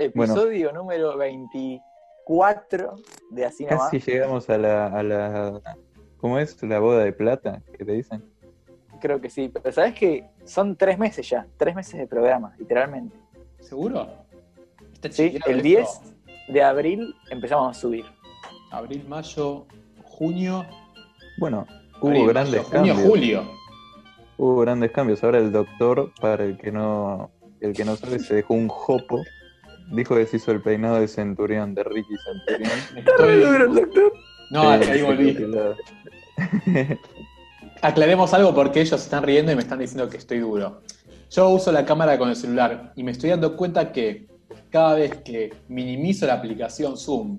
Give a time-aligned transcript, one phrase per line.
[0.00, 2.96] Episodio número 24
[3.30, 3.90] de Así Nomás.
[3.90, 5.60] Casi llegamos a la, a la.
[6.16, 6.62] ¿Cómo es?
[6.62, 8.24] La boda de plata, ¿qué te dicen?
[8.98, 13.14] Creo que sí, pero sabes que son tres meses ya, tres meses de programa, literalmente.
[13.60, 14.08] ¿Seguro?
[14.94, 15.62] Está Sí, el esto.
[15.62, 15.88] 10
[16.48, 18.06] de abril empezamos a subir.
[18.70, 19.66] Abril, mayo,
[20.02, 20.64] junio.
[21.38, 21.66] Bueno,
[22.00, 23.10] hubo abril, grandes mayo, junio, cambios.
[23.10, 23.42] julio.
[24.38, 25.22] Hubo grandes cambios.
[25.24, 27.30] Ahora el doctor, para el que no,
[27.60, 29.22] el que no sabe, se dejó un jopo.
[29.90, 32.78] Dijo que se hizo el peinado de Centurión, de Ricky Centurión.
[32.96, 34.12] Estoy- doctor.
[34.50, 35.34] No, Sí, hasta ahí volví.
[35.34, 35.76] sí, claro.
[37.82, 40.82] Aclaremos algo porque ellos se están riendo y me están diciendo que estoy duro.
[41.30, 44.26] Yo uso la cámara con el celular y me estoy dando cuenta que
[44.70, 47.38] cada vez que minimizo la aplicación Zoom,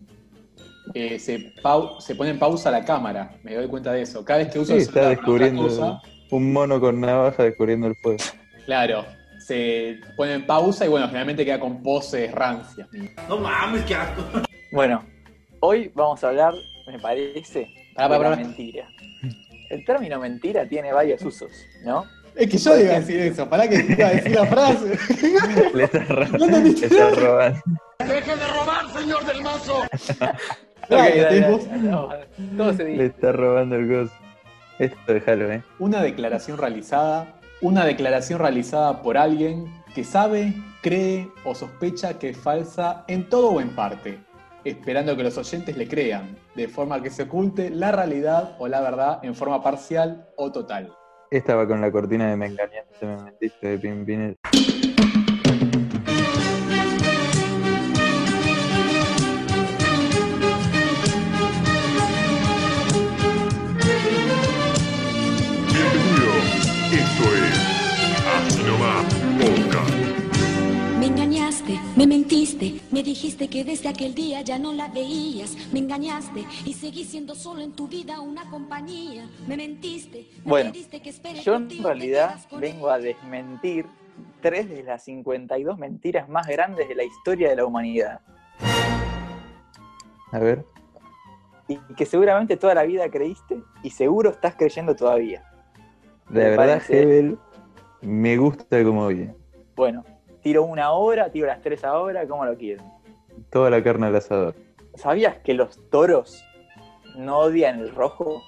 [0.94, 3.36] eh, se, pau- se pone en pausa la cámara.
[3.44, 4.24] Me doy cuenta de eso.
[4.26, 7.44] Cada vez que uso Sí, el está celular otra descubriendo cosa, un mono con navaja
[7.44, 8.18] descubriendo el fuego.
[8.66, 9.06] claro,
[9.52, 12.88] se pone en pausa y bueno, generalmente queda con poses rancias.
[13.28, 14.24] No mames, qué asco.
[14.72, 15.04] Bueno,
[15.60, 16.54] hoy vamos a hablar,
[16.88, 18.48] me parece, Pará, de pará, la pará.
[18.48, 18.88] mentira.
[19.70, 21.52] El término mentira tiene varios usos,
[21.84, 22.06] ¿no?
[22.34, 24.98] Es que yo iba a decir eso, para que iba a decir la frase.
[25.74, 27.60] Le está, ro- No entendiste le está robando.
[28.00, 29.82] ¡Deje de robar, señor del mazo!
[30.90, 31.42] Dale, dale,
[31.82, 32.10] no,
[32.58, 33.06] todo se Le dice.
[33.08, 34.14] está robando el gozo.
[34.80, 35.62] Esto déjalo, ¿eh?
[35.80, 42.38] Una declaración realizada, una declaración realizada por alguien que sabe, cree o sospecha que es
[42.38, 44.20] falsa en todo o en parte,
[44.64, 48.82] esperando que los oyentes le crean, de forma que se oculte la realidad o la
[48.82, 50.94] verdad en forma parcial o total.
[51.30, 54.38] Esta va con la cortina de Me engañaste, me de.
[71.00, 75.58] Me engañaste, me mentiste, me dijiste que desde aquel día ya no la veías.
[75.74, 79.28] Me engañaste y seguí siendo solo en tu vida una compañía.
[79.48, 83.88] Me mentiste, me Bueno, que Yo en realidad vengo a desmentir
[84.42, 88.20] tres de las 52 mentiras más grandes de la historia de la humanidad.
[90.32, 90.64] A ver.
[91.68, 95.44] Y que seguramente toda la vida creíste y seguro estás creyendo todavía.
[96.30, 97.38] La Me verdad, parece- Hebel,
[98.02, 99.36] me gusta como viene.
[99.76, 100.04] Bueno,
[100.42, 102.86] tiro una hora, tiro las tres ahora, ¿cómo lo quieren?
[103.50, 104.56] Toda la carne al asador.
[104.96, 106.44] ¿Sabías que los toros
[107.16, 108.42] no odian el rojo?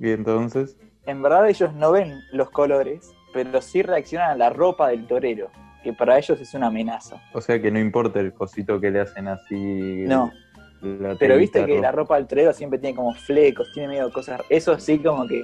[0.00, 0.76] Y entonces,
[1.06, 5.50] En verdad ellos no ven los colores, pero sí reaccionan a la ropa del torero,
[5.82, 7.22] que para ellos es una amenaza.
[7.32, 10.04] o sea que no importa el cosito que le hacen así.
[10.06, 10.32] No,
[11.18, 14.40] pero viste que la ropa del torero siempre tiene como flecos, tiene medio cosas.
[14.50, 15.42] Eso sí como que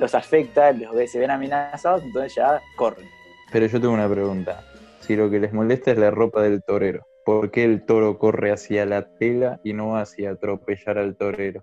[0.00, 3.06] los afecta, los ve, se ven amenazados, entonces ya corren.
[3.52, 4.64] Pero yo tengo una pregunta.
[5.00, 8.50] Si lo que les molesta es la ropa del torero, ¿por qué el toro corre
[8.52, 11.62] hacia la tela y no hacia atropellar al torero?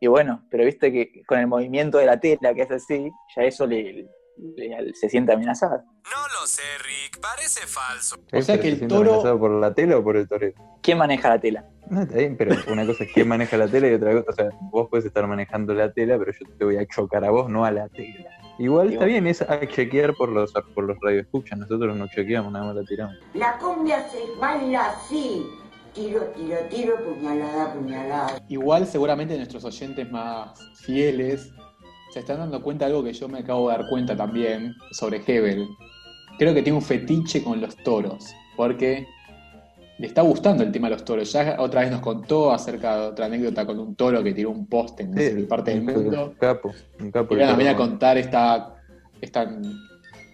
[0.00, 3.44] Y bueno, pero viste que con el movimiento de la tela que es así, ya
[3.44, 4.06] eso le,
[4.56, 5.76] le- se siente amenazado.
[5.76, 8.16] No lo sé, Rick, parece falso.
[8.32, 10.54] O sea ¿Pero que el toro- amenazado por la tela o por el torero?
[10.82, 11.64] ¿Quién maneja la tela?
[11.90, 14.34] No, está bien, pero una cosa es quién maneja la tela y otra cosa, o
[14.34, 17.50] sea, vos puedes estar manejando la tela, pero yo te voy a chocar a vos,
[17.50, 18.30] no a la tela.
[18.58, 22.66] Igual está bien, es a chequear por los, por los radioescuchas, nosotros no chequeamos, nada
[22.66, 23.16] más la tiramos.
[23.34, 25.44] La cumbia se baila así.
[25.94, 28.42] Tiro, tiro, tiro, puñalada, puñalada.
[28.48, 31.52] Igual seguramente nuestros oyentes más fieles
[32.14, 35.22] se están dando cuenta de algo que yo me acabo de dar cuenta también sobre
[35.26, 35.66] Hebel.
[36.42, 39.06] Creo que tiene un fetiche con los toros, porque
[39.98, 41.32] le está gustando el tema de los toros.
[41.32, 44.66] Ya otra vez nos contó acerca de otra anécdota con un toro que tiró un
[44.66, 46.34] poste en qué parte del un mundo.
[46.40, 47.32] capo, un capo.
[47.32, 48.74] Y ahora nos viene a contar esta,
[49.20, 49.56] esta-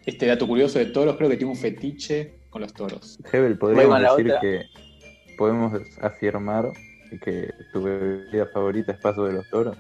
[0.06, 1.16] este dato curioso de toros.
[1.18, 3.18] Creo que tiene un fetiche con los toros.
[3.30, 4.41] Hebel, podríamos decir otra.
[4.41, 4.62] que
[5.36, 6.70] podemos afirmar
[7.22, 9.76] que tu bebida favorita es paso de los toros.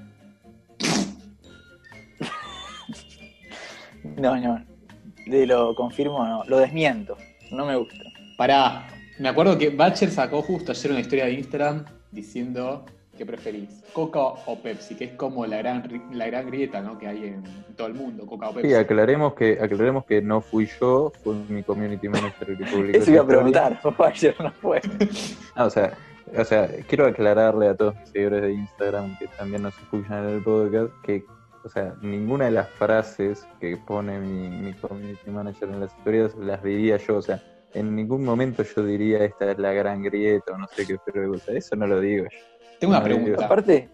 [4.18, 4.77] No, no.
[5.28, 6.44] De lo confirmo, no.
[6.44, 7.16] Lo desmiento.
[7.50, 7.94] No me gusta.
[8.36, 8.86] Pará,
[9.18, 12.84] me acuerdo que Batcher sacó justo ayer una historia de Instagram diciendo
[13.16, 16.96] que preferís, Coca o Pepsi, que es como la gran, ri- la gran grieta ¿no?
[16.98, 17.42] que hay en
[17.76, 18.68] todo el mundo, Coca o Pepsi.
[18.68, 23.10] Sí, aclaremos que, aclaremos que no fui yo, fue mi community manager que publicó Eso
[23.10, 23.80] iba a preguntar.
[24.04, 24.80] Ayer no fue.
[25.56, 25.94] Ah, o sea,
[26.36, 30.34] o sea, quiero aclararle a todos mis seguidores de Instagram que también nos escuchan en
[30.36, 31.24] el podcast que,
[31.64, 36.34] o sea, ninguna de las frases que pone mi, mi community manager en las historias
[36.36, 37.42] las diría yo, o sea,
[37.74, 41.32] en ningún momento yo diría esta es la gran grieta o no sé qué, pero
[41.32, 42.38] o sea, eso no lo digo yo.
[42.80, 43.44] Tengo una No, pregunta.
[43.46, 43.88] Aparte,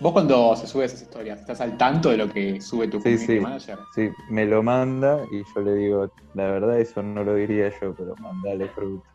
[0.00, 3.04] Vos cuando se sube esas historias, ¿estás al tanto de lo que sube tu Sí,
[3.16, 3.40] community sí.
[3.40, 3.78] manager?
[3.94, 7.94] Sí, me lo manda y yo le digo, la verdad eso no lo diría yo,
[7.94, 9.08] pero mandale fruta.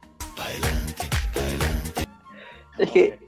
[2.77, 3.19] Es que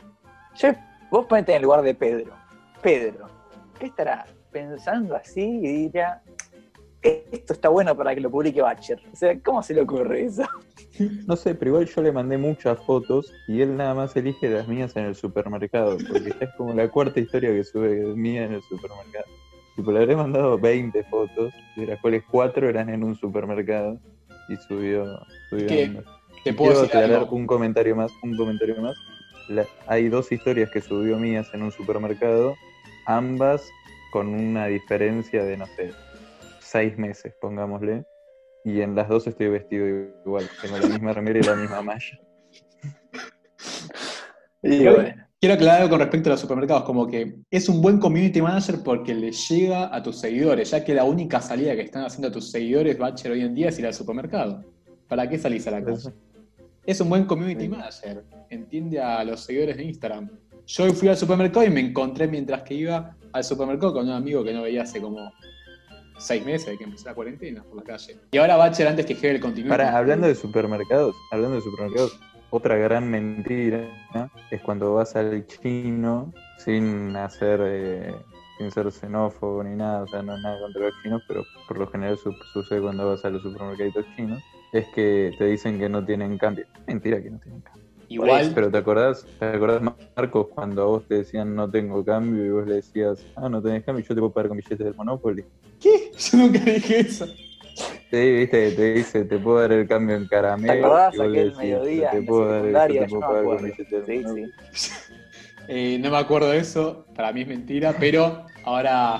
[0.55, 0.69] yo,
[1.11, 2.33] vos ponete en el lugar de Pedro.
[2.81, 3.27] Pedro,
[3.77, 6.21] ¿qué estará pensando así y dirá,
[7.01, 8.99] esto está bueno para que lo publique Batcher?
[9.11, 10.43] O sea, ¿cómo se le ocurre eso?
[11.25, 14.67] No sé, pero igual yo le mandé muchas fotos y él nada más elige las
[14.67, 18.53] mías en el supermercado, porque ya es como la cuarta historia que sube mía en
[18.53, 19.25] el supermercado.
[19.77, 23.97] Tipo, le habré mandado 20 fotos, de las cuales 4 eran en un supermercado
[24.49, 25.05] y subió,
[25.49, 26.03] subió.
[26.43, 28.95] Te puedo Quiero aclarar un comentario más, un comentario más.
[29.47, 32.55] La- hay dos historias que subió mías en un supermercado,
[33.05, 33.65] ambas
[34.11, 35.91] con una diferencia de, no sé,
[36.59, 38.05] seis meses, pongámosle.
[38.63, 40.47] Y en las dos estoy vestido igual.
[40.61, 42.19] Tengo la misma remera y la misma malla.
[44.63, 47.81] Y Igual, bueno, Quiero aclarar algo con respecto a los supermercados, como que es un
[47.81, 51.81] buen community manager porque le llega a tus seguidores, ya que la única salida que
[51.81, 54.63] están haciendo tus seguidores, Batcher, hoy en día es ir al supermercado.
[55.07, 56.13] ¿Para qué salís a la calle?
[56.85, 60.29] Es un buen community manager, entiende a los seguidores de Instagram.
[60.67, 64.11] Yo hoy fui al supermercado y me encontré mientras que iba al supermercado con un
[64.13, 65.31] amigo que no veía hace como
[66.17, 68.17] seis meses de que empezó la cuarentena por la calle.
[68.31, 69.69] Y ahora Batcher antes que Hebel continúe.
[69.69, 72.19] Para, hablando de supermercados, hablando de supermercados,
[72.51, 74.29] otra gran mentira ¿no?
[74.51, 78.15] es cuando vas al chino sin hacer, eh,
[78.57, 81.77] sin ser xenófobo ni nada, o sea, no es nada contra los chinos, pero por
[81.79, 84.43] lo general su- sucede cuando vas a los supermercados chinos,
[84.73, 86.65] es que te dicen que no tienen cambio.
[86.85, 87.83] Mentira que no tienen cambio.
[88.13, 89.81] Igual, Pero ¿te acordás, te acordás,
[90.15, 93.61] Marcos, cuando a vos te decían no tengo cambio y vos le decías, ah, no
[93.61, 95.45] tenés cambio, yo te puedo pagar con billetes del Monopoly?
[95.79, 96.11] ¿qué?
[96.17, 97.25] Yo nunca dije eso.
[98.11, 100.73] Sí, viste, te dice, te puedo dar el cambio en caramelo.
[100.73, 103.01] ¿te acordás y vos le aquel decís, mediodía te en puedo dar, yo secundaria?
[103.01, 103.65] te Yo puedo no pagar con acuerdo.
[103.77, 104.53] billetes del Sí, Monopoly.
[104.73, 104.91] sí.
[105.67, 109.17] Eh, no me acuerdo de eso, para mí es mentira, pero ahora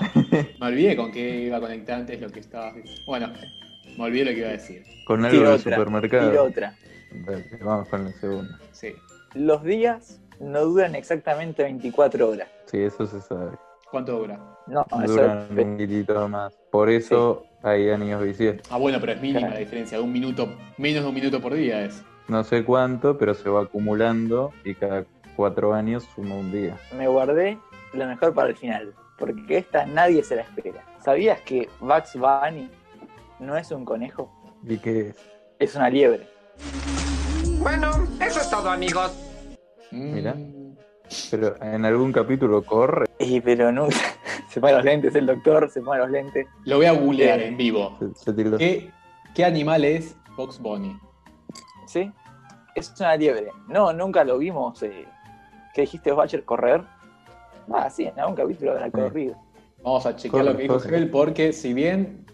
[0.60, 3.00] me olvidé con qué iba a conectar antes lo que estaba diciendo.
[3.06, 3.32] Bueno,
[3.96, 4.82] me olvidé lo que iba a decir.
[5.06, 6.30] Con algo Tiro del otra, supermercado.
[6.30, 6.76] tiro otra.
[7.62, 8.58] Vamos con la segunda.
[8.72, 8.94] Sí.
[9.34, 12.48] Los días no duran exactamente 24 horas.
[12.66, 13.52] Sí, eso se sabe.
[13.90, 14.38] ¿Cuánto dura?
[14.66, 16.54] No, eso Duran es- un poquitito más.
[16.70, 18.70] Por eso hay años bisiestos.
[18.72, 19.54] Ah, bueno, pero es mínima Claro.
[19.54, 20.48] la diferencia, de un minuto,
[20.78, 22.02] menos de un minuto por día es.
[22.28, 25.04] No sé cuánto, pero se va acumulando y cada
[25.36, 26.76] cuatro años suma un día.
[26.96, 27.58] me guardé
[27.92, 30.82] lo mejor para el final, porque esta nadie se la espera.
[31.00, 32.70] ¿Sabías que Bugs Bunny
[33.40, 34.30] no es un conejo?
[34.66, 35.16] ¿Y qué es?
[35.58, 36.26] Es una liebre.
[37.62, 39.12] Bueno, eso es todo, amigos.
[39.90, 40.34] Mira.
[41.30, 43.06] Pero en algún capítulo corre.
[43.18, 43.96] Y pero nunca.
[44.48, 46.46] Se pone los lentes el doctor, se pone los lentes.
[46.64, 47.46] Lo voy a googlear Eh.
[47.48, 47.96] en vivo.
[47.98, 48.58] Se, se tildó.
[48.58, 48.90] ¿Qué,
[49.34, 50.94] qué animal es Fox Bunny?
[51.86, 52.12] ¿Sí?
[52.74, 53.48] Es una liebre.
[53.68, 54.82] No, nunca lo vimos.
[54.82, 55.06] Eh.
[55.74, 56.44] ¿Qué dijiste, Batcher?
[56.44, 56.82] ¿Correr?
[57.72, 59.36] Ah, sí, en algún capítulo habrá corrido.
[59.82, 60.84] Vamos a chequear Corre, lo que dijo.
[60.86, 62.26] Hebel, porque si bien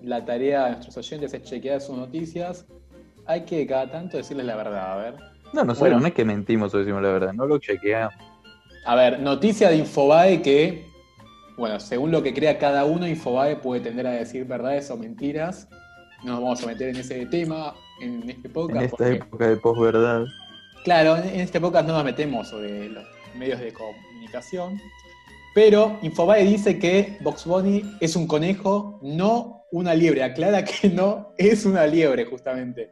[0.00, 2.66] la tarea de nuestros oyentes es chequear sus noticias,
[3.26, 4.92] hay que cada tanto decirles la verdad.
[4.92, 5.14] A ver.
[5.52, 6.00] No, nosotros Bueno.
[6.00, 8.14] no es que mentimos o decimos la verdad, no lo chequeamos.
[8.86, 10.86] A ver, noticia de Infobae que,
[11.56, 15.68] bueno, según lo que crea cada uno, Infobae puede tender a decir verdades o mentiras.
[16.24, 18.84] No nos vamos a meter en ese tema en este En podcast.
[18.84, 20.24] esta porque, época de posverdad.
[20.84, 23.04] claro, en en este podcast no nos metemos sobre los
[23.36, 24.80] medios de comunicación.
[25.54, 30.22] Pero Infobae dice que Box Bunny es un conejo, no una liebre.
[30.22, 32.90] Aclara que no es una liebre, justamente.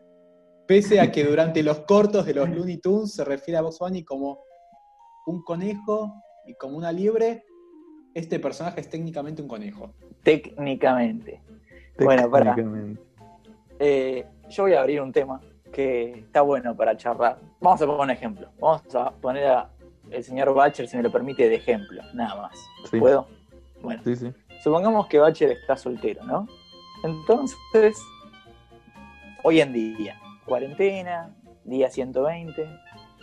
[0.71, 4.05] Pese a que durante los cortos de los Looney Tunes se refiere a Box Bunny
[4.05, 4.45] como
[5.27, 7.43] un conejo y como una liebre,
[8.15, 9.93] este personaje es técnicamente un conejo.
[10.23, 11.43] Técnicamente.
[11.99, 12.55] Bueno, para.
[13.81, 15.41] Eh, yo voy a abrir un tema
[15.73, 17.41] que está bueno para charlar.
[17.61, 18.49] Vamos a poner un ejemplo.
[18.61, 19.71] Vamos a poner a
[20.09, 22.57] el señor Bacher, si me lo permite, de ejemplo, nada más.
[22.89, 23.01] Sí.
[23.01, 23.27] ¿Puedo?
[23.83, 24.33] Bueno, Sí, sí.
[24.63, 26.47] supongamos que Bacher está soltero, ¿no?
[27.03, 28.01] Entonces,
[29.43, 32.69] hoy en día, cuarentena, día 120.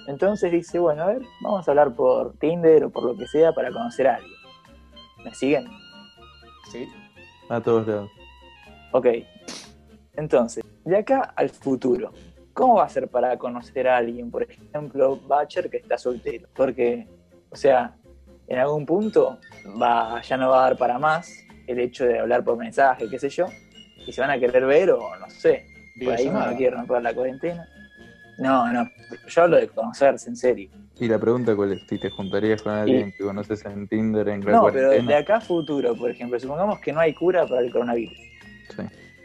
[0.07, 3.51] Entonces dice, bueno, a ver, vamos a hablar por Tinder o por lo que sea
[3.51, 4.33] para conocer a alguien.
[5.25, 5.67] ¿Me siguen?
[6.71, 6.87] ¿sí?
[7.49, 8.09] A todos lados.
[8.93, 9.07] Ok.
[10.13, 12.13] Entonces, de acá al futuro,
[12.53, 14.31] ¿cómo va a ser para conocer a alguien?
[14.31, 16.47] Por ejemplo, Bacher que está soltero.
[16.55, 17.09] Porque,
[17.49, 17.93] o sea,
[18.47, 19.37] en algún punto
[19.81, 21.29] va, ya no va a dar para más
[21.67, 23.47] el hecho de hablar por mensaje, qué sé yo,
[24.05, 26.51] y se van a querer ver o no sé, por ahí Videollamada.
[26.51, 27.67] no quiere romper la cuarentena.
[28.39, 28.87] No, no,
[29.27, 30.69] yo hablo de conocerse en serio.
[30.99, 34.45] Y la pregunta cuál es, si te juntarías con alguien que conoces en Tinder en
[34.45, 37.61] la No, pero de acá a futuro, por ejemplo, supongamos que no hay cura para
[37.61, 38.17] el coronavirus.
[38.75, 38.83] Sí.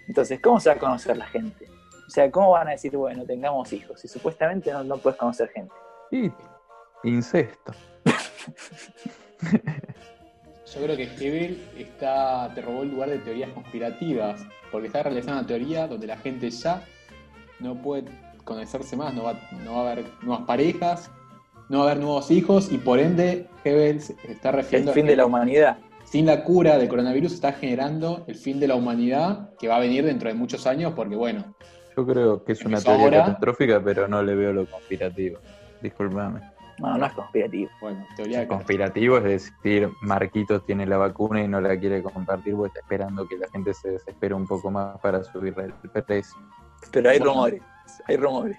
[0.09, 1.67] Entonces, ¿cómo se va a conocer la gente?
[2.07, 4.01] O sea, ¿cómo van a decir, bueno, tengamos hijos?
[4.01, 5.75] Si supuestamente no, no puedes conocer gente.
[6.11, 6.31] Y
[7.05, 7.73] incesto.
[10.75, 15.39] Yo creo que Hebel está, te robó el lugar de teorías conspirativas, porque está realizando
[15.41, 16.83] una teoría donde la gente ya
[17.61, 18.05] no puede
[18.45, 21.11] conocerse más, no va, no va a haber nuevas parejas,
[21.69, 25.07] no va a haber nuevos hijos y por ende Hebel se está El refiriendo fin
[25.07, 25.79] a de la humanidad.
[26.05, 29.81] sin la cura del coronavirus está generando el fin de la humanidad que va a
[29.81, 31.55] venir dentro de muchos años porque bueno,
[31.97, 33.19] Yo creo que es una teoría ahora.
[33.27, 35.39] catastrófica, pero no le veo lo conspirativo.
[35.81, 36.41] Disculpame.
[36.79, 37.71] No, no es conspirativo.
[37.81, 42.55] bueno, teoría de Conspirativo es decir, Marquitos tiene la vacuna y no la quiere compartir
[42.55, 46.37] porque está esperando que la gente se desespere un poco más para subirle el precio.
[46.91, 47.63] Pero hay rumores.
[48.07, 48.57] Hay rumores.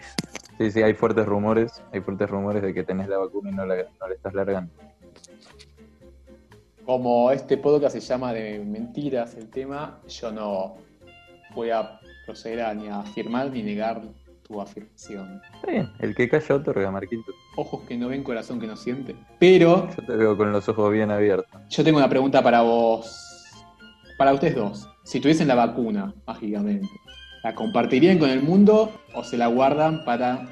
[0.58, 3.66] Sí, sí, hay fuertes rumores, hay fuertes rumores de que tenés la vacuna y no
[3.66, 4.72] la, no la estás largando.
[6.86, 10.78] Como este podcast se llama de mentiras el tema, yo no
[11.56, 14.02] voy a proceder a ni a afirmar ni negar
[14.44, 15.42] tu afirmación.
[15.56, 17.36] Está bien, el que calla otorga, Marquitos.
[17.56, 19.16] Ojos que no ven, corazón que no siente.
[19.40, 21.62] Pero Yo te veo con los ojos bien abiertos.
[21.70, 23.52] yo tengo una pregunta para vos,
[24.18, 24.90] para ustedes dos.
[25.04, 26.88] Si tuviesen la vacuna, mágicamente,
[27.44, 30.48] ¿la compartirían con el mundo o se la guardan para,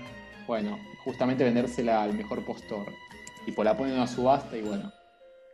[0.47, 2.85] bueno, justamente vendérsela al mejor postor?
[3.45, 4.91] Tipo, la ponen a una subasta y bueno,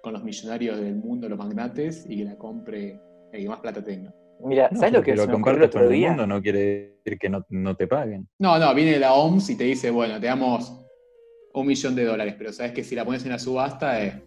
[0.02, 3.00] con los millonarios del mundo, los magnates, y que la compre
[3.32, 4.14] el que más plata tenga.
[4.44, 6.60] Mira, No, ¿sabes lo porque que lo se compartes con el mundo no quiere
[7.04, 8.28] decir que no, no te paguen.
[8.40, 10.84] No, no, viene la OMS y te dice, bueno, te damos
[11.62, 14.22] un millón de dólares, pero sabes que si la pones en la subasta, eh,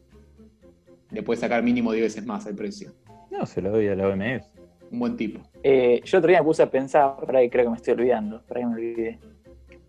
[1.11, 2.93] le puedes sacar mínimo 10 veces más el precio.
[3.31, 4.51] No, se lo doy a la OMS.
[4.91, 5.41] Un buen tipo.
[5.63, 8.43] Eh, yo otro día me puse a pensar, para que creo que me estoy olvidando,
[8.47, 9.19] para que me olvide.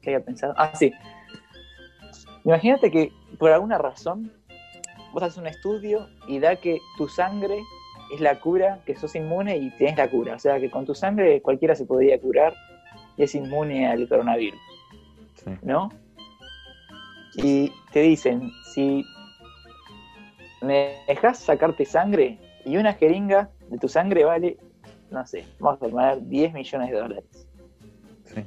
[0.01, 0.53] ¿Qué había pensado?
[0.57, 0.91] Ah, sí.
[2.43, 4.31] Imagínate que por alguna razón
[5.13, 7.57] vos haces un estudio y da que tu sangre
[8.13, 10.36] es la cura, que sos inmune y tienes la cura.
[10.36, 12.53] O sea que con tu sangre cualquiera se podría curar
[13.17, 14.60] y es inmune al coronavirus,
[15.36, 15.51] Sí.
[15.62, 15.89] ¿no?
[17.36, 19.06] Y te dicen, si
[20.62, 24.58] me dejas sacarte sangre y una jeringa de tu sangre vale,
[25.10, 27.48] no sé, vamos a poner 10 millones de dólares.
[28.26, 28.44] Sí.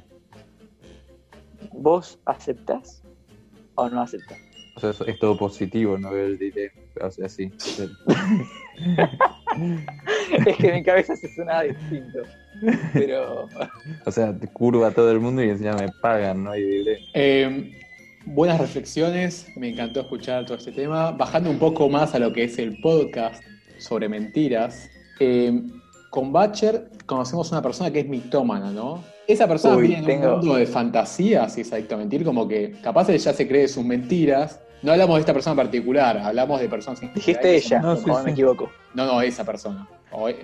[1.71, 3.03] ¿Vos aceptás
[3.75, 4.37] o no aceptás?
[4.75, 6.73] O sea, es, todo positivo, no veo el dilema.
[7.01, 7.51] O sea, sí.
[10.45, 12.19] es que en mi cabeza se suena distinto.
[12.93, 13.47] Pero
[14.05, 17.05] O sea, te curva a todo el mundo y encima me pagan, no hay dilema.
[17.13, 17.84] Eh,
[18.25, 21.11] buenas reflexiones, me encantó escuchar todo este tema.
[21.11, 23.43] Bajando un poco más a lo que es el podcast
[23.77, 24.89] sobre mentiras.
[25.19, 25.61] eh,
[26.09, 29.03] con Batcher conocemos una persona que es mitómana, ¿no?
[29.27, 32.23] Esa persona Uy, vive en tengo- un mundo de fantasía, si es adicto a mentir,
[32.23, 34.61] como que capaz él ya se cree sus mentiras.
[34.81, 38.09] No hablamos de esta persona en particular, hablamos de personas en dijiste ella, No, sí,
[38.09, 38.29] o me sí.
[38.31, 38.69] equivoco.
[38.93, 39.87] No, no, esa persona.
[40.11, 40.35] O, eh,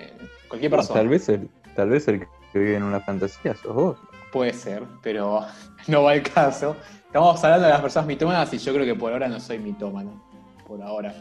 [0.49, 0.99] cualquier No, persona.
[0.99, 2.19] tal vez el, tal vez el
[2.51, 3.97] que vive en una fantasía sos vos.
[4.33, 5.41] Puede ser, pero
[5.87, 6.75] no va el caso.
[7.11, 10.21] Estamos hablando de las personas mitómanas y yo creo que por ahora no soy mitómano.
[10.65, 11.13] Por ahora.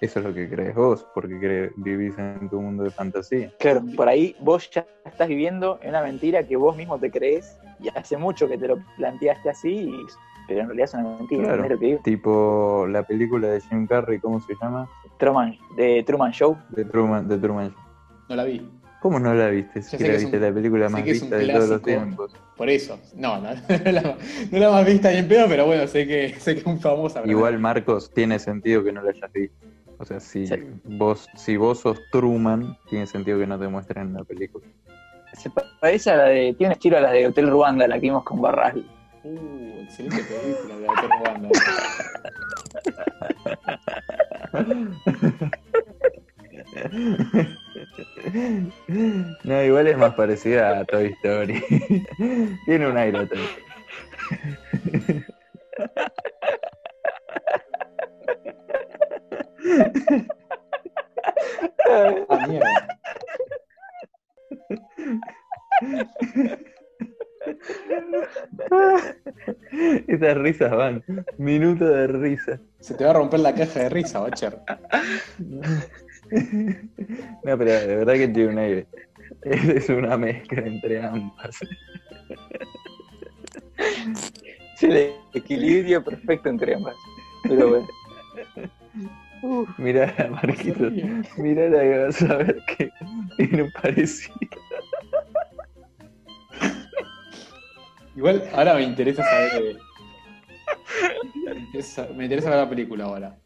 [0.00, 3.52] Eso es lo que crees vos, porque cre- vivís en tu mundo de fantasía.
[3.58, 7.58] Claro, por ahí vos ya estás viviendo en una mentira que vos mismo te crees
[7.80, 10.06] y hace mucho que te lo planteaste así, y-
[10.46, 11.42] pero en realidad es una mentira.
[11.42, 11.54] Claro.
[11.64, 12.00] ¿entendés lo que digo?
[12.04, 14.88] Tipo la película de Jim Carrey, ¿cómo se llama?
[15.18, 16.56] Truman, de Truman Show.
[16.68, 17.80] De Truman, de Truman Show.
[18.28, 18.70] No la vi.
[19.00, 19.80] ¿Cómo no la viste?
[19.82, 22.32] Si que la es viste, un- la película más un vista de todos los tiempos.
[22.56, 22.98] Por eso.
[23.14, 23.50] No, no,
[23.84, 24.16] no la,
[24.50, 26.80] no la más vista ni en pedo, pero bueno, sé que, sé que es un
[26.80, 27.22] famosa.
[27.24, 29.56] Igual, Marcos, tiene sentido que no la hayas visto.
[29.98, 30.54] O sea, si Sí.
[30.84, 34.64] vos, si vos sos Truman, tiene sentido que no te muestren en la película.
[35.34, 35.50] Se
[35.80, 36.54] parece a la de.
[36.56, 38.84] Tiene estilo a la de Hotel Ruanda, la que vimos con Barral.
[39.24, 39.30] no.
[39.30, 41.48] Uh, excelente película de Hotel Ruanda.
[49.44, 51.62] No, igual es más parecida a Toy Story.
[52.66, 53.38] Tiene un aire Toy.
[61.90, 62.98] Ah, mierda.
[70.06, 71.04] Esas risas van.
[71.38, 72.60] Minuto de risa.
[72.80, 74.58] Se te va a romper la caja de risa, Bacher.
[77.44, 78.86] No, pero de verdad que tiene un aire.
[79.42, 81.56] Es una mezcla entre ambas.
[84.74, 86.94] Es el equilibrio perfecto entre ambas.
[87.44, 87.88] Pero bueno.
[89.78, 90.90] Mirá, Marquito.
[91.36, 92.90] Mirá la que vas a ver que
[93.36, 94.34] tiene un parecido.
[98.16, 99.62] Igual, ahora me interesa saber.
[99.64, 99.76] eh,
[101.54, 103.38] Me interesa, me interesa ver la película ahora.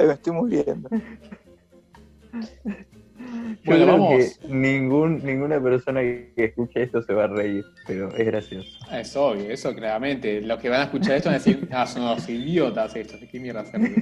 [0.06, 0.88] Me estoy muriendo.
[2.32, 2.70] Yo
[3.64, 4.10] Bueno, creo vamos.
[4.40, 8.68] que ningún, ninguna persona que escuche esto se va a reír, pero es gracioso.
[8.88, 10.40] Ah, Es obvio, eso claramente.
[10.40, 13.28] Los que van a escuchar esto van a decir, ah, son unos idiotas estos, ¿de
[13.28, 13.94] qué mierda hacen?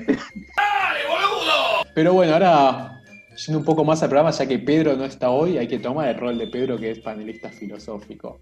[1.95, 3.02] Pero bueno, ahora,
[3.45, 6.09] yendo un poco más al programa, ya que Pedro no está hoy, hay que tomar
[6.09, 8.38] el rol de Pedro, que es panelista filosófico.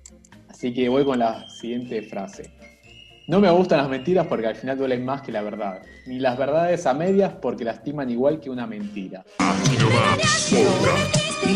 [0.48, 2.50] Así que voy con la siguiente frase.
[3.28, 5.82] No me gustan las mentiras porque al final duelen más que la verdad.
[6.06, 9.24] Ni las verdades a medias porque lastiman igual que una mentira.
[9.40, 11.44] Nomás, podcast.
[11.44, 11.54] Y